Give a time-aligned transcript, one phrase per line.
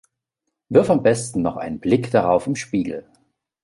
[0.69, 3.07] Wirf am besten noch einen Blick darauf im Spiegel.